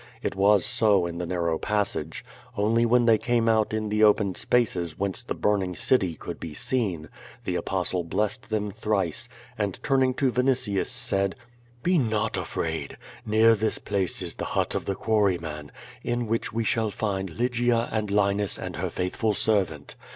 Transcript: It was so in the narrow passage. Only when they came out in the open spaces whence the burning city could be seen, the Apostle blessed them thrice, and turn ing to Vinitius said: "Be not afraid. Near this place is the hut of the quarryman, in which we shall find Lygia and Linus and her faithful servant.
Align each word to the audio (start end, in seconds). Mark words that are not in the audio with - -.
It 0.23 0.33
was 0.35 0.65
so 0.65 1.05
in 1.05 1.19
the 1.19 1.27
narrow 1.27 1.59
passage. 1.59 2.25
Only 2.57 2.87
when 2.87 3.05
they 3.05 3.19
came 3.19 3.47
out 3.47 3.71
in 3.71 3.89
the 3.89 4.03
open 4.03 4.33
spaces 4.33 4.97
whence 4.97 5.21
the 5.21 5.35
burning 5.35 5.75
city 5.75 6.15
could 6.15 6.39
be 6.39 6.55
seen, 6.55 7.07
the 7.43 7.53
Apostle 7.55 8.03
blessed 8.03 8.49
them 8.49 8.71
thrice, 8.71 9.29
and 9.59 9.79
turn 9.83 10.01
ing 10.01 10.13
to 10.15 10.31
Vinitius 10.31 10.89
said: 10.89 11.35
"Be 11.83 11.99
not 11.99 12.35
afraid. 12.35 12.97
Near 13.27 13.53
this 13.53 13.77
place 13.77 14.23
is 14.23 14.33
the 14.33 14.45
hut 14.57 14.73
of 14.73 14.85
the 14.85 14.95
quarryman, 14.95 15.71
in 16.01 16.25
which 16.25 16.51
we 16.51 16.63
shall 16.63 16.89
find 16.89 17.29
Lygia 17.37 17.87
and 17.91 18.09
Linus 18.09 18.57
and 18.57 18.77
her 18.77 18.89
faithful 18.89 19.35
servant. 19.35 19.93